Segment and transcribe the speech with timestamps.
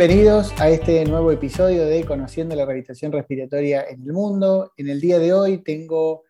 [0.00, 4.72] Bienvenidos a este nuevo episodio de Conociendo la Rehabilitación Respiratoria en el Mundo.
[4.78, 6.22] En el día de hoy tengo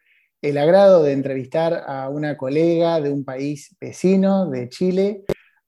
[0.42, 5.22] el agrado de entrevistar a una colega de un país vecino, de Chile,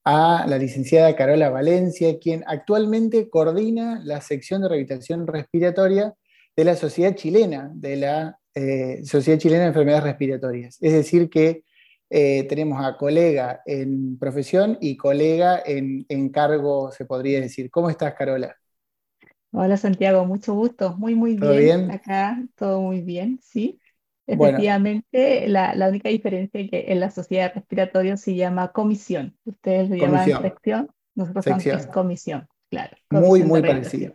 [0.04, 6.12] a la licenciada Carola Valencia, quien actualmente coordina la sección de rehabilitación respiratoria
[6.56, 10.76] de la Sociedad Chilena, de la eh, Sociedad Chilena de Enfermedades Respiratorias.
[10.80, 11.62] Es decir, que
[12.14, 17.70] eh, tenemos a colega en profesión y colega en, cargo, se podría decir.
[17.70, 18.54] ¿Cómo estás, Carola?
[19.50, 20.94] Hola, Santiago, mucho gusto.
[20.98, 21.56] Muy, muy bien.
[21.56, 21.90] bien?
[21.90, 23.80] Acá todo muy bien, sí.
[24.26, 29.34] Efectivamente, la, única diferencia es que en la sociedad respiratoria se llama comisión.
[29.46, 32.94] Ustedes lo llaman sección, nosotros somos comisión, claro.
[33.08, 34.14] muy, muy parecido.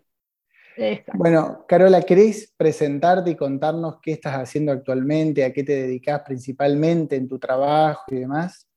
[1.14, 7.16] Bueno, Carola, ¿querés presentarte y contarnos qué estás haciendo actualmente, a qué te dedicas principalmente
[7.16, 8.68] en tu trabajo y demás?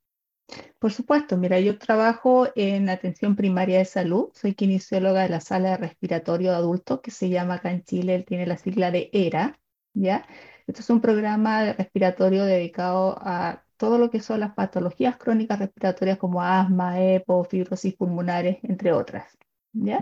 [0.79, 5.71] Por supuesto, mira, yo trabajo en atención primaria de salud, soy kinesióloga de la sala
[5.71, 9.11] de respiratorio de adultos que se llama acá en Chile, él tiene la sigla de
[9.13, 9.61] ERA,
[9.95, 10.27] ¿ya?
[10.67, 15.59] Esto es un programa de respiratorio dedicado a todo lo que son las patologías crónicas
[15.59, 19.39] respiratorias como asma, EPO, fibrosis pulmonares, entre otras,
[19.73, 20.01] ¿ya?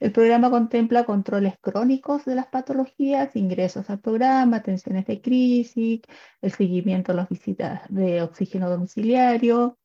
[0.00, 6.02] El programa contempla controles crónicos de las patologías, ingresos al programa, atenciones de crisis,
[6.40, 9.76] el seguimiento de las visitas de oxígeno domiciliario,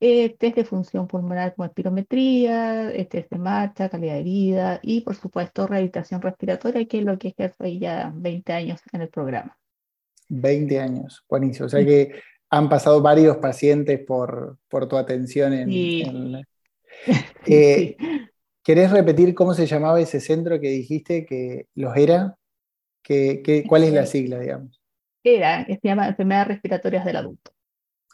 [0.00, 5.00] eh, test de función pulmonar como espirometría, eh, test de marcha, calidad de vida y,
[5.00, 9.08] por supuesto, rehabilitación respiratoria, que es lo que ejerzo ahí ya 20 años en el
[9.08, 9.56] programa.
[10.28, 11.66] 20 años, buenísimo.
[11.66, 12.12] O sea que
[12.50, 15.70] han pasado varios pacientes por, por tu atención en...
[15.70, 16.04] Sí.
[17.46, 17.96] Eh,
[18.64, 22.36] ¿Querés repetir cómo se llamaba ese centro que dijiste que los era?
[23.68, 24.80] cuál es la sigla, digamos?
[25.22, 27.50] Era, se llama Enfermedades Respiratorias del Adulto.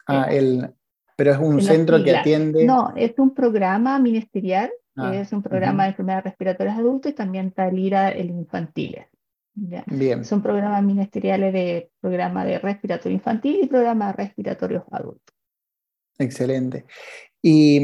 [0.09, 0.69] Ah, el,
[1.17, 2.65] pero es un centro que atiende.
[2.65, 7.15] No, es un programa ministerial, ah, es un programa de enfermedades respiratorias de adultos y
[7.15, 9.07] también está el infantiles.
[9.55, 10.25] Bien.
[10.25, 15.37] Son programas ministeriales de programa de respiratorio infantil y programa de respiratorios adultos.
[16.19, 16.87] Excelente.
[17.43, 17.81] Y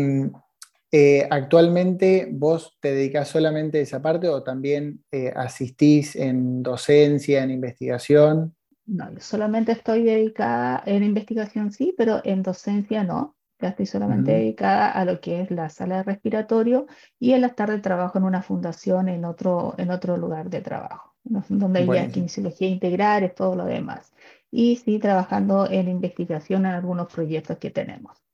[0.92, 7.42] eh, actualmente vos te dedicas solamente a esa parte o también eh, asistís en docencia,
[7.42, 8.54] en investigación?
[8.86, 13.34] No, solamente estoy dedicada en investigación, sí, pero en docencia no.
[13.58, 16.86] Ya estoy solamente dedicada a lo que es la sala de respiratorio
[17.18, 21.14] y en las tardes trabajo en una fundación en otro, en otro lugar de trabajo,
[21.24, 22.12] donde hay bueno.
[22.12, 24.12] kinesiología integral, es todo lo demás.
[24.50, 28.25] Y sí, trabajando en investigación en algunos proyectos que tenemos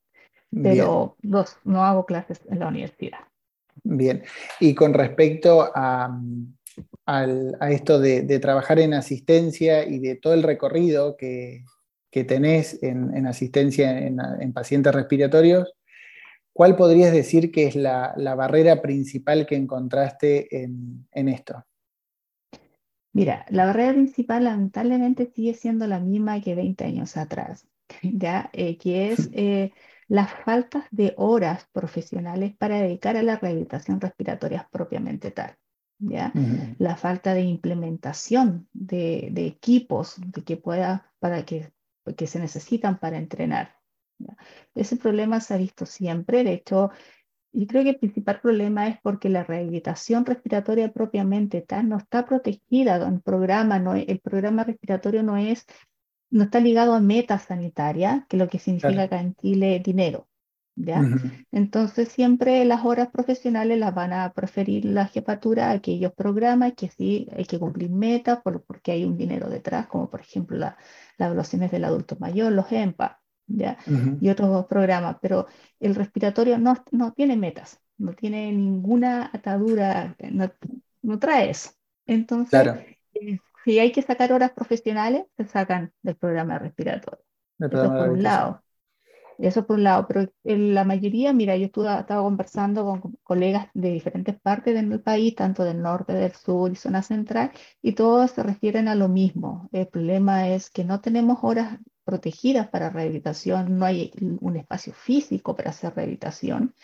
[0.62, 3.20] pero no hago clases en la universidad.
[3.84, 4.22] Bien,
[4.60, 6.18] y con respecto a,
[7.70, 11.64] esto de, trabajar en asistencia y de todo el recorrido que,
[12.10, 15.72] tenés en, asistencia en, pacientes respiratorios,
[16.52, 21.64] ¿cuál podrías decir que es la, barrera principal que encontraste en, esto?
[23.14, 27.66] Mira, la barrera principal lamentablemente sigue siendo la misma que 20 años atrás,
[28.02, 28.48] ¿ya?
[28.52, 29.72] Eh, que es eh,
[30.12, 35.56] las faltas de horas profesionales para dedicar a la rehabilitación respiratoria propiamente tal.
[35.98, 36.30] ¿ya?
[36.76, 41.72] La falta de implementación de, equipos de que pueda, para que,
[42.14, 43.76] que se necesitan para entrenar.
[44.74, 46.90] Ese problema se ha visto siempre, de hecho,
[47.50, 52.26] y creo que el principal problema es porque la rehabilitación respiratoria propiamente tal no está
[52.26, 55.64] protegida el programa, no, el programa respiratorio no es
[56.32, 60.28] no está ligado a meta sanitaria, que lo que significa acá en Chile dinero.
[60.74, 61.02] ¿ya?
[61.52, 66.88] Entonces siempre las horas profesionales las van a preferir la jefatura a aquellos programas que
[66.88, 70.74] sí hay que cumplir metas porque hay un dinero detrás, como por ejemplo las
[71.18, 73.76] evaluaciones del adulto mayor, los EMPA, ¿ya?
[74.20, 75.46] y otros programas, pero
[75.80, 80.50] el respiratorio no, no tiene metas, no tiene ninguna atadura, no,
[81.02, 81.72] no trae eso.
[82.06, 82.80] Entonces, claro.
[83.14, 87.24] Eh, si hay que sacar horas profesionales, se sacan del programa respiratorio.
[87.58, 88.62] eso por un lado.
[89.38, 93.68] Eso por un lado, pero en la mayoría, mira, yo estuve, estaba conversando con colegas
[93.74, 97.50] de diferentes partes del país, tanto del norte, del sur y zona central,
[97.80, 99.68] y todos se refieren a lo mismo.
[99.72, 105.56] El problema es que no tenemos horas protegidas para rehabilitación, no hay un espacio físico
[105.56, 106.74] para hacer rehabilitación.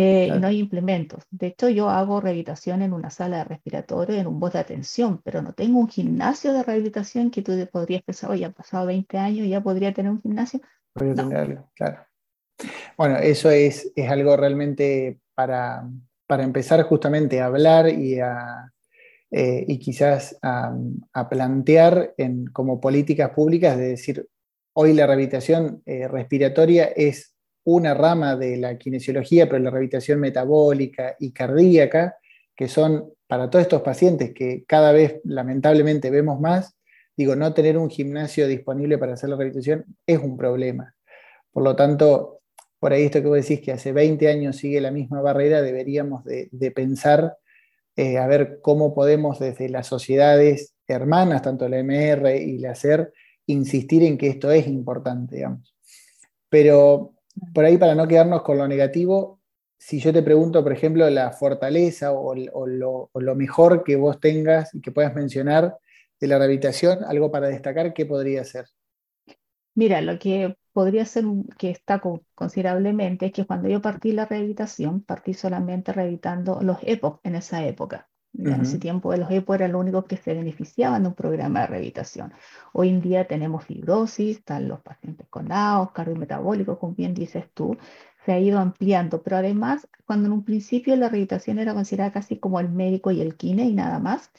[0.00, 1.24] Eh, y no hay implementos.
[1.28, 5.20] De hecho, yo hago rehabilitación en una sala de respiratorio, en un bot de atención,
[5.24, 9.18] pero no tengo un gimnasio de rehabilitación que tú podrías pensar, oye, han pasado 20
[9.18, 10.60] años ya podría tener un gimnasio.
[11.74, 12.06] claro.
[12.96, 15.88] Bueno, eso es, es algo realmente para,
[16.28, 18.72] para, empezar justamente a hablar y, a,
[19.32, 20.76] eh, y quizás a,
[21.12, 24.28] a plantear en, como políticas públicas de decir,
[24.74, 27.34] hoy la rehabilitación eh, respiratoria es
[27.70, 32.16] una rama de la kinesiología, pero la rehabilitación metabólica y cardíaca,
[32.56, 36.78] que son para todos estos pacientes que cada vez lamentablemente vemos más,
[37.14, 40.94] digo, no tener un gimnasio disponible para hacer la rehabilitación es un problema.
[41.52, 42.40] Por lo tanto,
[42.78, 46.24] por ahí esto que vos decís que hace 20 años sigue la misma barrera, deberíamos
[46.24, 47.36] de, pensar
[47.96, 53.12] eh, a ver cómo podemos desde las sociedades hermanas, tanto la MR y la SER,
[53.44, 55.74] insistir en que esto es importante, digamos.
[56.48, 57.17] Pero
[57.54, 59.38] por ahí, para no quedarnos con lo negativo,
[59.78, 64.80] si yo te pregunto, por ejemplo, la fortaleza o, lo, mejor que vos tengas y
[64.80, 65.78] que puedas mencionar
[66.20, 68.66] de la rehabilitación, algo para destacar, ¿qué podría ser?
[69.74, 71.24] Mira, lo que podría ser
[71.56, 72.02] que está
[72.34, 77.64] considerablemente es que cuando yo partí la rehabilitación, partí solamente rehabilitando los EPOC en esa
[77.64, 78.08] época.
[78.36, 81.66] En ese tiempo los EPO eran los únicos que se beneficiaban de un programa de
[81.66, 82.32] rehabilitación.
[82.72, 87.76] Hoy en día tenemos fibrosis, están los pacientes con AOS, cardiometabólicos, como bien dices tú,
[88.24, 92.38] se ha ido ampliando, pero además, cuando en un principio la rehabilitación era considerada casi
[92.38, 94.30] como el médico y el kine y nada más,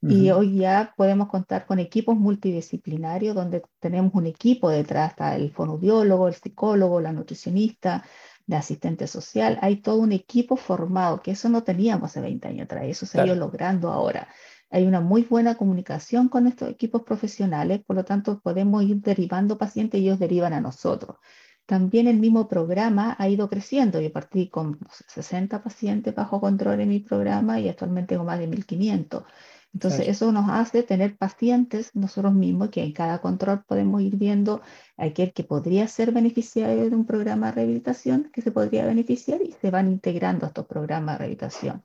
[0.00, 5.50] y hoy ya podemos contar con equipos multidisciplinarios donde tenemos un equipo detrás, está el
[5.50, 8.04] fonoaudiólogo, el psicólogo, la nutricionista,
[8.48, 9.58] la asistente social.
[9.62, 13.20] Hay todo un equipo formado, que eso no teníamos hace 20 años atrás, eso se
[13.20, 14.26] ha ido logrando ahora.
[14.70, 19.56] Hay una muy buena comunicación con estos equipos profesionales, por lo tanto podemos ir derivando
[19.56, 21.16] pacientes y ellos derivan a nosotros.
[21.66, 24.00] También el mismo programa ha ido creciendo.
[24.00, 24.78] Yo partí con
[25.08, 29.24] 60 pacientes bajo control en mi programa y actualmente con más de 1500.
[29.78, 34.60] Entonces, eso nos hace tener pacientes nosotros mismos que en cada control podemos ir viendo
[34.96, 39.52] aquel que podría ser beneficiario de un programa de rehabilitación, que se podría beneficiar y
[39.52, 41.84] se van integrando a estos programas de rehabilitación.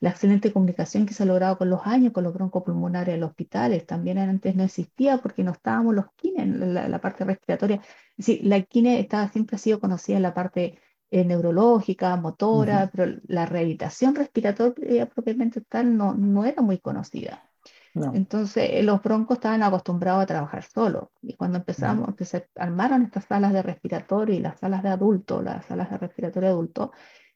[0.00, 3.30] La excelente comunicación que se ha logrado con los años, con los broncopulmonares en los
[3.30, 7.80] hospitales, también antes no existía porque no estábamos los kines en la, parte respiratoria.
[8.18, 10.78] Es la kine estaba, siempre ha sido conocida en la parte
[11.10, 17.50] eh, neurológica, motora, pero la rehabilitación respiratoria propiamente tal no, no era muy conocida.
[17.94, 21.08] Entonces, eh, los broncos estaban acostumbrados a trabajar solos.
[21.22, 25.42] Y cuando empezamos, que se armaron estas salas de respiratorio y las salas de adulto,
[25.42, 26.92] las salas de respiratorio adulto,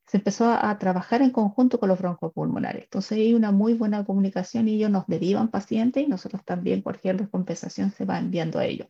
[0.06, 2.85] se empezó a, trabajar en conjunto con los broncopulmonares.
[2.85, 7.29] Entonces, hay una muy buena comunicación y ellos nos derivan pacientes y nosotros también, cualquier
[7.31, 8.88] compensación se va enviando a ellos.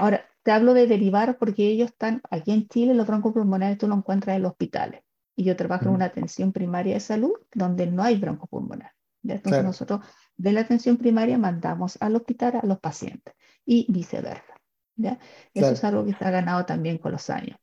[0.00, 3.94] Ahora, te hablo de derivar porque ellos están aquí en Chile, los broncopulmonares tú lo
[3.94, 5.02] encuentras en los hospitales.
[5.36, 8.92] Y yo trabajo en una atención primaria de salud donde no hay broncopulmonar.
[9.22, 10.00] Entonces nosotros
[10.38, 13.34] de la atención primaria mandamos al hospital a los pacientes
[13.66, 14.54] y viceversa.
[14.96, 15.18] ¿ya?
[15.52, 17.58] Eso es algo que se ha ganado también con los años.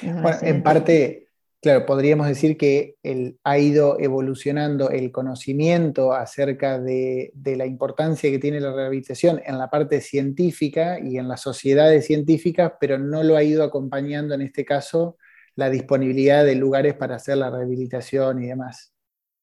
[0.00, 1.25] Bueno, en parte,
[1.66, 2.94] Claro, podríamos decir que
[3.42, 9.68] ha ido evolucionando el conocimiento acerca de, la importancia que tiene la rehabilitación en la
[9.68, 14.64] parte científica y en las sociedades científicas, pero no lo ha ido acompañando en este
[14.64, 15.16] caso
[15.56, 18.95] la disponibilidad de lugares para hacer la rehabilitación y demás.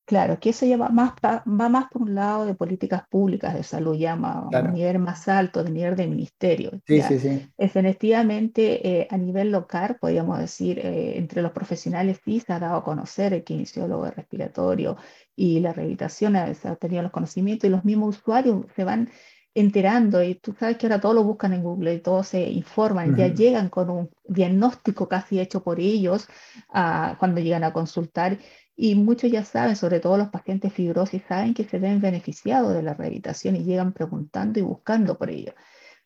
[0.06, 3.64] Claro, que eso ya va más, va más por un lado de políticas públicas de
[3.64, 6.72] salud, ya a un nivel más alto, de nivel de ministerio.
[6.86, 7.50] Sí, sí, sí.
[7.58, 12.78] Efectivamente, eh, a nivel local, podríamos decir, eh, entre los profesionales sí se ha dado
[12.78, 14.98] a conocer el kinesiólogo respiratorio
[15.38, 19.10] y la rehabilitación, se ha tenido los conocimientos y los mismos usuarios se van
[19.56, 23.16] enterando y tú sabes que ahora todos lo buscan en Google y todos se informan,
[23.16, 26.28] ya llegan con un diagnóstico casi hecho por ellos
[26.70, 28.40] ah, cuando llegan a consultar
[28.76, 32.82] y muchos ya saben, sobre todo los pacientes fibrosis, saben que se ven beneficiados de
[32.84, 35.54] la rehabilitación y llegan preguntando y buscando por ello.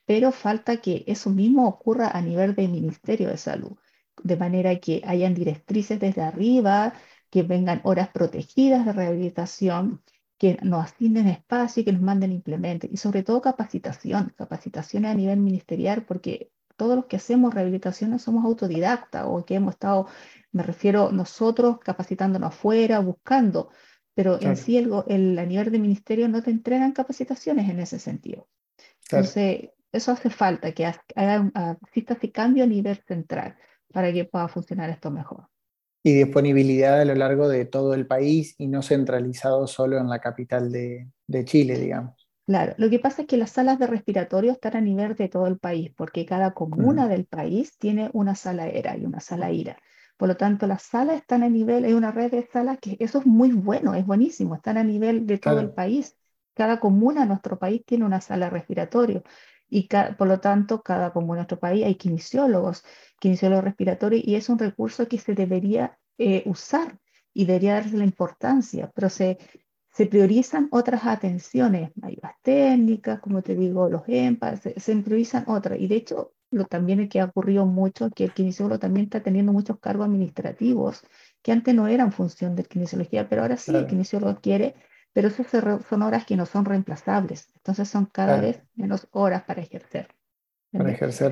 [0.05, 3.77] Pero falta que eso mismo ocurra a nivel del Ministerio de Salud,
[4.23, 6.93] de manera que hayan directrices desde arriba,
[7.29, 10.01] que vengan horas protegidas de rehabilitación,
[10.37, 12.89] que nos asignen espacio y que nos manden implementos.
[12.91, 18.45] Y sobre todo capacitación, capacitaciones a nivel ministerial, porque todos los que hacemos rehabilitaciones somos
[18.45, 20.07] autodidactas o que hemos estado
[20.57, 23.69] me refiero nosotros capacitándonos afuera, buscando,
[24.15, 24.91] pero en sí el,
[25.37, 28.47] a nivel de ministerio no te entregan capacitaciones en ese sentido.
[29.03, 30.91] Entonces, eso hace falta, que
[31.83, 33.55] exista ese cambio a nivel central
[33.93, 35.47] para que pueda funcionar esto mejor.
[36.03, 40.19] Y disponibilidad a lo largo de todo el país y no centralizado solo en la
[40.19, 42.27] capital de, de Chile, digamos.
[42.47, 45.47] Claro, lo que pasa es que las salas de respiratorio están a nivel de todo
[45.47, 49.77] el país, porque cada comuna del país tiene una sala ERA y una sala IRA.
[50.17, 53.19] Por lo tanto, las salas están a nivel, hay una red de salas que eso
[53.19, 56.17] es muy bueno, es buenísimo, están a nivel de todo el país.
[56.55, 59.21] Cada comuna en nuestro país tiene una sala respiratoria
[59.69, 62.83] y por lo tanto, cada comuna en nuestro país hay kinesiólogos,
[63.19, 66.97] kinesiólogos respiratorios y es un recurso que se debería eh, usar
[67.33, 69.37] y debería darse la importancia, pero se,
[69.91, 75.79] se priorizan otras atenciones, ayudas técnicas, como te digo, los EMPAs, se, se priorizan otras.
[75.79, 79.53] Y de hecho, lo también que ha ocurrido mucho, que el kinesiólogo también está teniendo
[79.53, 81.01] muchos cargos administrativos
[81.41, 84.75] que antes no eran función de kinesiología, pero ahora sí el kinesiólogo quiere,
[85.13, 85.47] pero esas
[85.87, 90.07] son horas que no son reemplazables, entonces son cada vez menos horas para ejercer.
[90.71, 91.31] Para ejercer,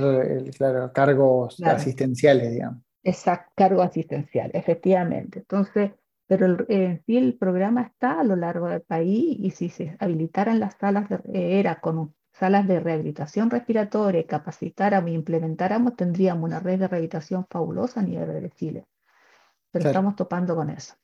[0.58, 2.86] claro, cargos asistenciales, digamos.
[3.06, 5.40] Exacto, cargo asistencial, efectivamente.
[5.40, 5.92] Entonces,
[6.26, 9.96] pero el, en sí el programa está a lo largo del país y si se
[10.00, 16.44] habilitaran las salas, de, eh, era con salas de rehabilitación respiratoria, capacitáramos e implementáramos, tendríamos
[16.44, 18.86] una red de rehabilitación fabulosa a nivel de Chile.
[19.72, 20.96] Pero estamos topando con eso.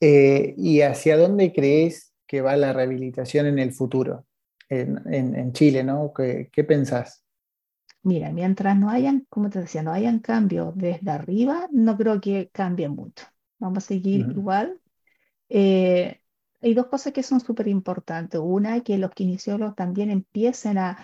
[0.00, 4.26] Eh, ¿Y hacia dónde crees que va la rehabilitación en el futuro,
[4.68, 6.12] en, en, Chile, ¿no?
[6.14, 7.24] ¿Qué, ¿Qué, pensás?
[8.02, 12.50] Mira, mientras no hayan, como te decía, no hayan cambios desde arriba, no creo que
[12.52, 13.26] cambie mucho.
[13.58, 14.80] Vamos a seguir igual.
[15.48, 16.20] Eh,
[16.66, 18.40] hay dos cosas que son súper importantes.
[18.42, 20.98] Una, que los kinesiólogos también empiecen a,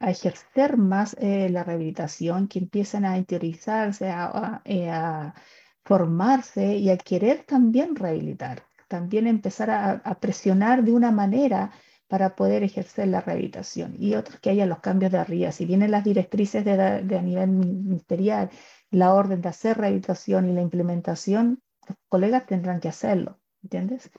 [0.00, 5.34] ejercer más eh, la rehabilitación, que empiecen a interiorizarse, a, eh, a,
[5.84, 8.62] formarse y a querer también rehabilitar.
[8.88, 11.72] También empezar a, presionar de una manera
[12.08, 13.94] para poder ejercer la rehabilitación.
[13.98, 15.52] Y otro, que haya los cambios de arriba.
[15.52, 18.50] Si vienen las directrices de a nivel ministerial
[18.90, 24.10] la orden de hacer rehabilitación y la implementación, los colegas tendrán que hacerlo, ¿entiendes?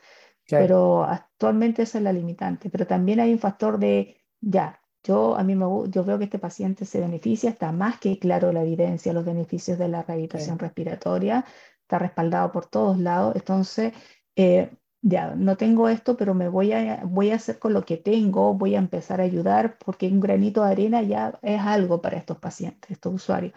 [0.48, 2.70] Pero actualmente esa es la limitante.
[2.70, 6.40] Pero también hay un factor de, ya, yo, a mí me, yo veo que este
[6.40, 11.46] paciente se beneficia, está más que claro la evidencia, los beneficios de la rehabilitación respiratoria,
[11.82, 13.36] está respaldado por todos lados.
[13.36, 13.94] Entonces,
[14.36, 14.72] eh,
[15.02, 18.54] ya, no tengo esto, pero me voy a, voy a hacer con lo que tengo,
[18.54, 22.38] voy a empezar a ayudar, porque un granito de arena ya es algo para estos
[22.38, 23.54] pacientes, estos usuarios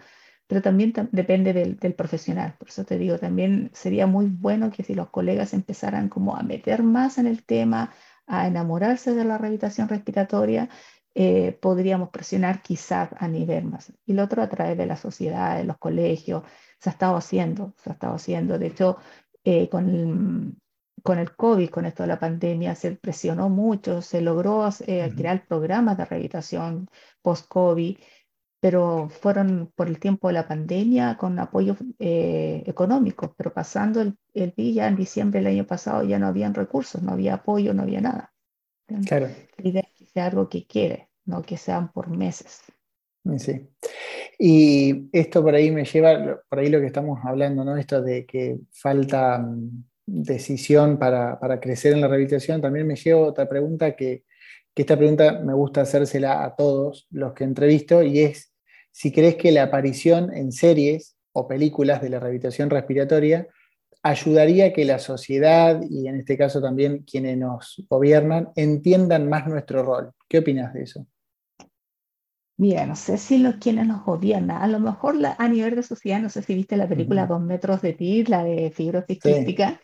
[0.46, 2.54] pero también depende del, profesional.
[2.58, 6.42] Por eso te digo, también sería muy bueno que si los colegas empezaran como a
[6.42, 7.92] meter más en el tema,
[8.26, 10.68] a enamorarse de la rehabilitación respiratoria,
[11.14, 13.92] eh, podríamos presionar quizás a nivel más.
[14.04, 16.42] Y lo otro a través de la sociedad, de los colegios,
[16.78, 18.58] se ha estado haciendo, se ha estado haciendo.
[18.58, 18.98] De hecho,
[19.44, 20.56] eh, con, el,
[21.02, 25.46] con el COVID, con esto de la pandemia, se presionó mucho, se logró eh, crear
[25.46, 26.88] programas de rehabilitación
[27.22, 27.96] post-COVID
[28.64, 34.16] pero fueron por el tiempo de la pandemia con apoyo eh, económico, pero pasando el,
[34.32, 37.82] el día en diciembre del año pasado ya no habían recursos, no había apoyo, no
[37.82, 38.32] había nada.
[39.06, 39.28] Claro.
[39.58, 42.62] La idea es que sea algo que quiere, no que sean por meses.
[43.36, 43.68] Sí.
[44.38, 47.76] Y esto por ahí me lleva, por ahí lo que estamos hablando, ¿no?
[47.76, 53.26] Esto de que falta mm, decisión para, para crecer en la rehabilitación, también me lleva
[53.26, 54.24] otra pregunta que,
[54.72, 58.53] que esta pregunta me gusta hacérsela a todos los que entrevisto y es
[58.94, 63.48] si crees que la aparición en series o películas de la rehabilitación respiratoria
[64.04, 69.48] ayudaría a que la sociedad y en este caso también quienes nos gobiernan entiendan más
[69.48, 70.12] nuestro rol.
[70.28, 71.08] ¿Qué opinas de eso?
[72.56, 76.20] Mira, no sé si los quienes nos gobiernan, a lo mejor a nivel de sociedad,
[76.20, 79.80] no sé si viste la película Dos metros de ti, la de fibrosis quística.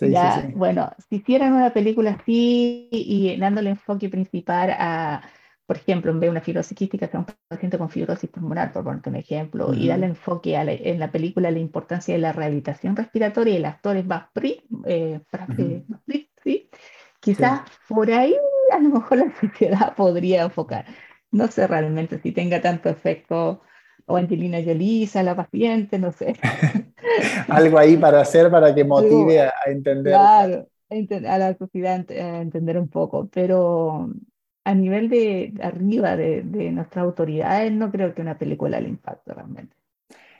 [0.00, 5.22] ya, bueno, si hicieran una película así y dándole enfoque principal a
[5.66, 8.84] por ejemplo, en vez de una fibrosis quística, sea un paciente con fibrosis pulmonar, por
[8.84, 13.54] ponerte un ejemplo, y darle enfoque en la película la importancia de la rehabilitación respiratoria
[13.54, 14.26] y el actor es más
[14.84, 15.20] eh,
[16.42, 16.70] ¿sí?
[17.20, 18.36] quizás por ahí
[18.72, 20.86] a lo mejor la sociedad podría enfocar.
[21.30, 23.62] No sé realmente si tenga tanto efecto
[24.06, 26.34] o Angelina Jolie, a la paciente, no sé.
[27.48, 30.12] Algo ahí para hacer para que motive a, entender.
[30.12, 34.10] Claro, a la sociedad a entender un poco, pero
[34.64, 39.76] a nivel de arriba de, nuestras autoridades, no creo que una película le impacte realmente.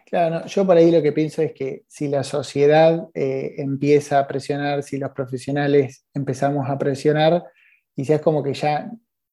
[0.07, 4.27] Claro, yo por ahí lo que pienso es que si la sociedad eh, empieza a
[4.27, 7.43] presionar, si los profesionales empezamos a presionar,
[7.95, 8.91] quizás como que ya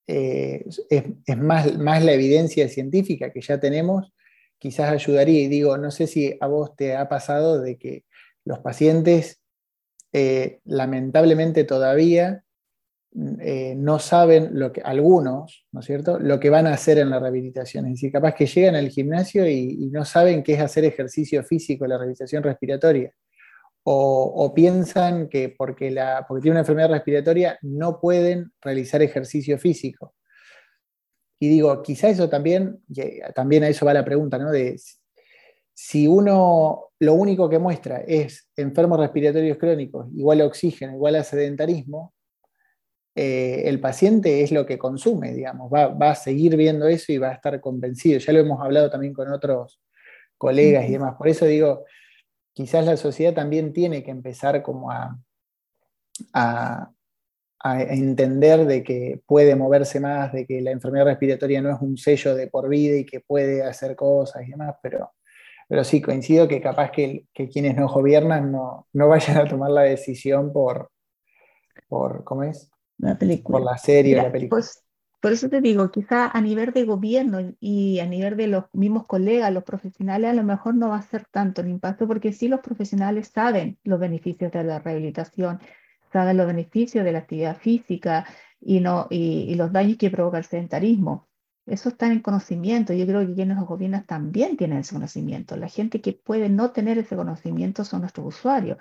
[0.08, 4.14] eh, es, más, más, la evidencia científica que ya tenemos,
[4.58, 5.42] quizás ayudaría.
[5.42, 8.06] Y digo, no sé si a vos te ha pasado de que
[8.46, 9.42] los pacientes
[10.14, 12.44] eh, lamentablemente todavía
[13.42, 17.10] eh, no saben lo que, algunos, ¿no es cierto?, lo que van a hacer en
[17.10, 17.86] la rehabilitación.
[17.86, 21.88] Es decir, capaz que llegan al gimnasio y, no saben qué es hacer ejercicio físico,
[21.88, 23.12] la rehabilitación respiratoria.
[23.84, 30.14] O, piensan que porque, la, porque tienen una enfermedad respiratoria no pueden realizar ejercicio físico.
[31.40, 32.84] Y digo, quizá eso también,
[33.34, 34.52] también a eso va la pregunta, ¿no?
[34.52, 34.78] De
[35.74, 41.24] si uno lo único que muestra es enfermos respiratorios crónicos, igual a oxígeno, igual a
[41.24, 42.14] sedentarismo,
[43.16, 47.30] eh, el paciente es lo que consume, digamos, va, a seguir viendo eso y va
[47.30, 48.20] a estar convencido.
[48.20, 49.82] Ya lo hemos hablado también con otros
[50.38, 51.16] colegas y demás.
[51.18, 51.86] Por eso digo,
[52.54, 55.20] quizás la sociedad también tiene que empezar como a,
[57.62, 61.98] a entender de que puede moverse más, de que la enfermedad respiratoria no es un
[61.98, 65.12] sello de por vida y que puede hacer cosas y demás, pero,
[65.68, 69.82] pero sí, coincido que capaz que, quienes nos gobiernan no, no, vayan a tomar la
[69.82, 70.90] decisión por,
[71.90, 72.72] por ¿cómo es?
[73.00, 73.58] La película.
[73.58, 74.62] Por la serie o la película.
[74.62, 74.84] Pues,
[75.22, 79.06] por eso te digo, quizá a nivel de gobierno y a nivel de los mismos
[79.06, 82.48] colegas, los profesionales, a lo mejor no va a ser tanto el impacto, porque sí
[82.48, 85.60] los profesionales saben los beneficios de la rehabilitación,
[86.14, 88.26] saben los beneficios de la actividad física
[88.62, 91.28] y, no, y, los daños que provoca el sedentarismo.
[91.66, 92.94] Eso está en conocimiento.
[92.94, 95.56] Yo creo que quienes nos gobiernan también tienen ese conocimiento.
[95.58, 98.78] La gente que puede no tener ese conocimiento son nuestros usuarios.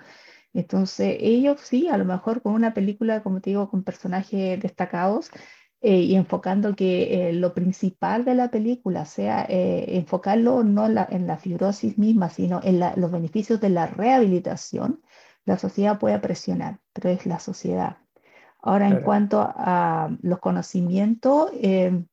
[0.53, 5.29] Entonces, ellos sí, a lo mejor con una película, como te digo, con personajes destacados
[5.81, 10.95] eh, y enfocando que eh, lo principal de la película sea eh, enfocarlo no en
[10.95, 15.01] la, en la, fibrosis misma, sino en los beneficios de la rehabilitación,
[15.45, 17.97] la sociedad puede presionar, pero es la sociedad.
[18.61, 22.03] Ahora, en cuanto a los conocimientos, eh,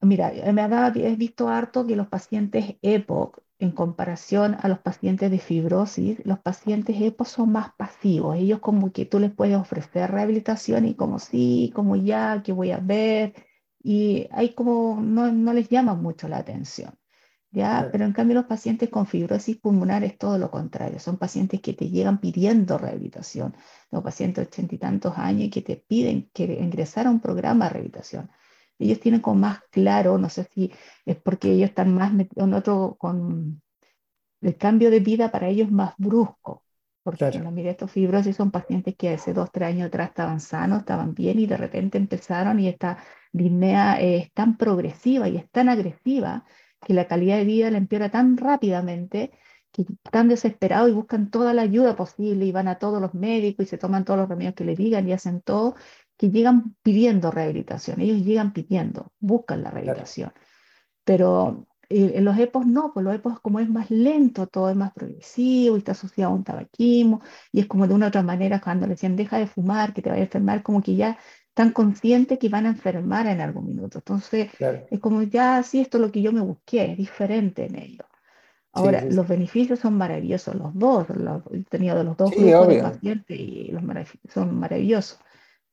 [0.00, 5.38] mira, me he visto harto que los pacientes EPOC, en comparación a los pacientes de
[5.38, 8.36] fibrosis, los pacientes EPOC son más pasivos.
[8.36, 12.70] Ellos como que tú les puedes ofrecer rehabilitación y como sí, como ya, que voy
[12.72, 13.34] a ver,
[13.82, 16.94] y hay como, no, no les llama mucho la atención.
[17.54, 17.88] ¿ya?
[17.92, 21.72] Pero en cambio los pacientes con fibrosis pulmonar es todo lo contrario, son pacientes que
[21.72, 23.54] te llegan pidiendo rehabilitación,
[23.90, 27.66] los pacientes de ochenta y tantos años que te piden que ingresar a un programa
[27.66, 28.30] de rehabilitación.
[28.78, 30.72] Ellos tienen como más claro, no sé si
[31.04, 33.62] es porque ellos están más en otro, con
[34.40, 36.62] el cambio de vida para ellos más brusco,
[37.02, 37.50] porque claro.
[37.50, 41.38] la estos fibrosis son pacientes que hace dos, tres años atrás estaban sanos, estaban bien
[41.38, 42.98] y de repente empezaron y esta
[43.32, 46.44] línea es tan progresiva y es tan agresiva
[46.80, 49.32] que la calidad de vida le empeora tan rápidamente
[49.72, 53.66] que están desesperados y buscan toda la ayuda posible y van a todos los médicos
[53.66, 55.74] y se toman todos los remedios que le digan y hacen todo,
[56.16, 58.00] que llegan pidiendo rehabilitación.
[58.00, 60.32] Ellos llegan pidiendo, buscan la rehabilitación.
[61.04, 64.76] Pero eh, en los EPOS no, pues los EPOS como es más lento, todo es
[64.76, 67.20] más progresivo y está asociado a un tabaquismo
[67.52, 70.02] y es como de una u otra manera cuando le decían deja de fumar, que
[70.02, 71.18] te vaya a enfermar, como que ya
[71.54, 73.98] tan conscientes que van a enfermar en algún minuto.
[73.98, 74.50] Entonces,
[74.90, 78.04] es como ya, sí, esto es lo que yo me busqué, es diferente en ello.
[78.72, 82.82] Ahora, los beneficios son maravillosos, los dos, los, he tenido de los dos grupos de
[82.82, 83.82] pacientes y los
[84.28, 85.20] son maravillosos,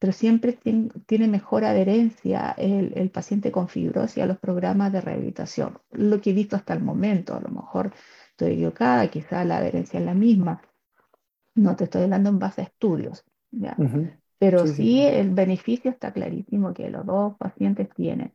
[0.01, 0.57] pero siempre
[1.05, 5.77] tiene mejor adherencia el, el, paciente con fibrosis a los programas de rehabilitación.
[5.91, 7.93] Lo que he visto hasta el momento, a lo mejor
[8.31, 10.59] estoy equivocada, quizá la adherencia es la misma.
[11.53, 13.23] No te estoy hablando en base a estudios.
[13.51, 13.77] ¿ya?
[14.39, 18.33] Pero sí, el beneficio está clarísimo que los dos pacientes tienen.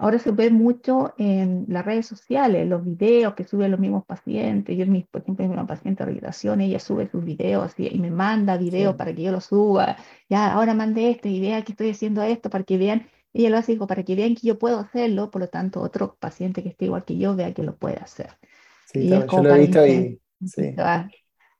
[0.00, 4.78] Ahora se ve mucho en las redes sociales, los videos que suben los mismos pacientes.
[4.78, 8.94] Yo, por ejemplo, mi paciente de rehabilitación, ella sube sus videos y, me manda videos
[8.94, 9.96] para que yo los suba.
[10.28, 13.08] Ya, ahora mande este y vea que estoy haciendo esto para que vean.
[13.32, 16.62] Ella lo hace para que vean que yo puedo hacerlo, por lo tanto, otro paciente
[16.62, 18.30] que esté igual que yo vea que lo puede hacer.
[18.86, 20.20] Sí, yo lo he visto y,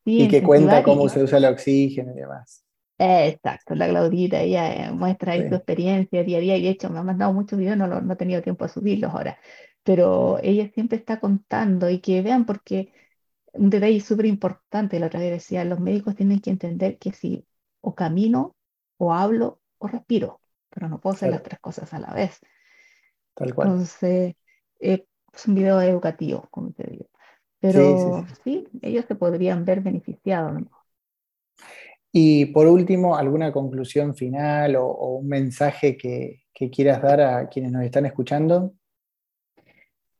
[0.04, 2.64] y que cuenta cómo se usa el oxígeno y demás.
[3.00, 6.90] Exacto, la Claudita, ella eh, muestra ahí su experiencia día a día y de hecho
[6.90, 9.38] me ha mandado muchos videos, no, no he tenido tiempo de subirlos ahora,
[9.84, 12.92] pero ella siempre está contando y que vean porque
[13.54, 17.46] un detalle súper importante, la otra vez decía, los médicos tienen que entender que si
[17.80, 18.56] o camino
[18.98, 22.40] o hablo o respiro, pero no puedo hacer las tres cosas a la vez.
[23.34, 23.68] Tal cual.
[23.68, 24.34] Entonces,
[24.80, 27.06] eh, es un video educativo, como te digo.
[27.60, 30.62] Pero sí, ellos se podrían ver beneficiados.
[32.12, 36.42] Y por último, ¿alguna conclusión final o, un mensaje que,
[36.72, 38.74] quieras dar a quienes nos están escuchando?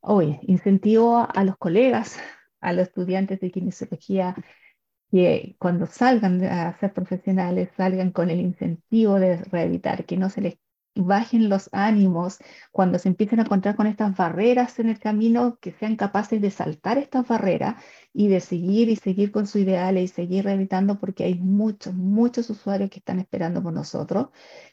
[0.01, 2.17] Hoy, incentivo a los colegas,
[2.61, 4.37] a los estudiantes de kinesiología,
[5.11, 10.43] que cuando salgan a ser profesionales, salgan con el incentivo de rehabilitar, que no se
[10.43, 10.59] les
[11.05, 12.39] bajen los ánimos
[12.73, 16.51] cuando se empiecen a encontrar con estas barreras en el camino, que sean capaces de
[16.51, 17.83] saltar estas barreras
[18.13, 22.51] y de seguir y seguir con su ideal y seguir rehabilitando porque hay muchos, muchos
[22.51, 24.29] usuarios que están esperando por nosotros,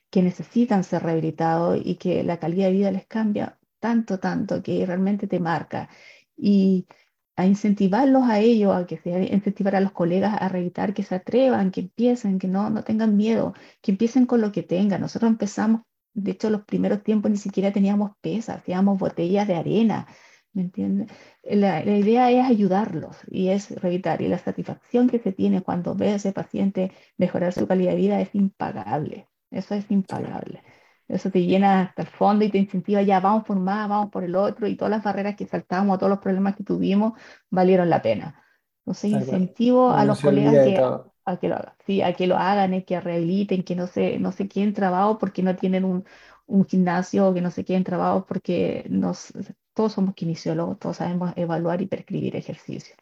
[0.09, 4.85] que necesitan ser rehabilitados y que la calidad de vida les cambia tanto, tanto, que
[4.85, 5.89] realmente te marca.
[6.37, 6.87] Y
[7.35, 11.15] a incentivarlos a ellos, a que se incentivar a los colegas a rehabilitar, que se
[11.15, 15.01] atrevan, que empiecen, que no, no tengan miedo, que empiecen con lo que tengan.
[15.01, 15.81] Nosotros empezamos
[16.15, 20.07] de hecho, los primeros tiempos ni siquiera teníamos pesas, hacíamos botellas de arena,
[20.53, 21.11] ¿me entiendes?
[21.43, 24.21] La, idea es ayudarlos y es revitar.
[24.21, 27.97] Y la satisfacción que se tiene cuando ve a ese paciente mejorar su calidad de
[27.97, 29.27] vida es impagable.
[29.51, 30.63] Eso es impagable.
[31.07, 34.23] Eso te llena hasta el fondo y te incentiva, ya vamos por más, vamos por
[34.23, 37.13] el otro, y todas las barreras que saltamos, todos los problemas que tuvimos,
[37.51, 38.41] valieron la pena.
[38.79, 40.81] Entonces, incentivo a los colegas que
[41.25, 42.01] a que lo hagan, ¿sí?
[42.01, 45.55] a que lo hagan, que rehabiliten, que no se, no se queden trabados porque no
[45.55, 46.05] tienen un,
[46.47, 49.33] un gimnasio, que no se queden trabados porque nos,
[49.73, 52.95] todos somos kinesiólogos, todos sabemos evaluar y prescribir ejercicio.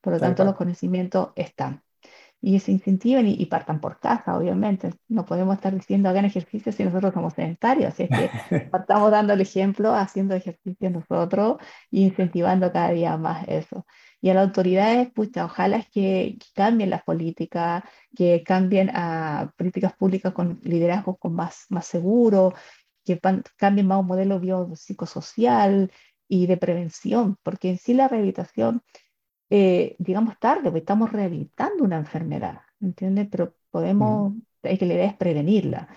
[0.00, 1.82] Por lo tanto, los conocimientos están
[2.44, 4.90] y se incentiven y, partan por casa, obviamente.
[5.08, 9.32] No podemos estar diciendo hagan ejercicio si nosotros somos sedentarios, así es que partamos dando
[9.32, 11.58] el ejemplo, haciendo ejercicio nosotros
[11.92, 13.86] e incentivando cada día más eso.
[14.20, 17.84] Y a las autoridades, pucha, ojalá es que, cambien las políticas,
[18.16, 22.54] que cambien a políticas públicas con liderazgos con más, más seguro,
[23.04, 23.20] que
[23.56, 25.92] cambien más un modelo biopsicosocial
[26.28, 28.82] y de prevención, porque en sí la rehabilitación
[29.54, 33.28] eh, digamos, tarde, porque estamos rehabilitando una enfermedad, ¿entiendes?
[33.30, 35.88] Pero podemos, hay que la idea es prevenirla,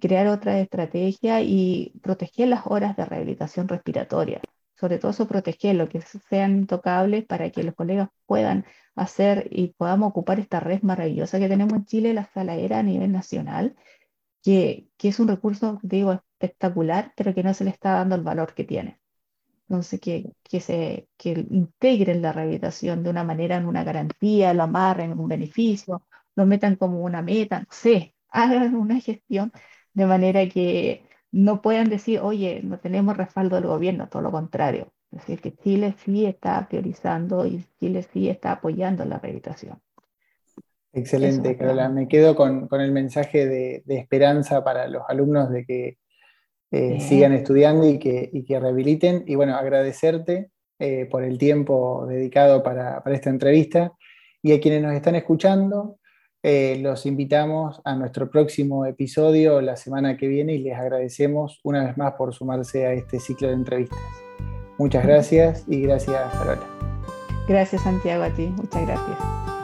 [0.00, 4.40] crear otra estrategia y proteger las horas de rehabilitación respiratoria.
[4.76, 10.10] Sobre todo eso, protegerlo, que sean intocables para que los colegas puedan hacer y podamos
[10.10, 13.74] ocupar esta red maravillosa que tenemos en Chile, la sala era a nivel nacional,
[14.40, 18.22] que, que es un recurso, digo, espectacular, pero que no se le está dando el
[18.22, 19.00] valor que tiene.
[19.68, 24.64] Entonces, que, que, se, que integren la rehabilitación de una manera en una garantía, lo
[24.64, 29.52] amarren en un beneficio, lo metan como una meta, no sé, hagan una gestión
[29.94, 34.92] de manera que no puedan decir, oye, no tenemos respaldo del gobierno, todo lo contrario.
[35.10, 39.80] Es decir, que Chile sí está priorizando y Chile sí está apoyando la rehabilitación.
[40.92, 41.88] Excelente, Carola.
[41.88, 45.98] Me quedo con, con el mensaje de, de, esperanza para los alumnos de que
[46.74, 49.22] eh, sigan estudiando y que, que, rehabiliten.
[49.28, 53.92] Y bueno, agradecerte eh, por el tiempo dedicado para, esta entrevista.
[54.42, 56.00] Y a quienes nos están escuchando,
[56.42, 61.84] eh, los invitamos a nuestro próximo episodio la semana que viene y les agradecemos una
[61.84, 64.00] vez más por sumarse a este ciclo de entrevistas.
[64.76, 66.66] Muchas gracias y gracias, Carola.
[67.46, 68.48] Gracias, Santiago, a ti.
[68.48, 69.63] Muchas gracias.